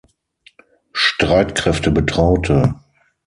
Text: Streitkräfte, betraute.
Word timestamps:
Streitkräfte, 0.93 1.91
betraute. 1.91 2.73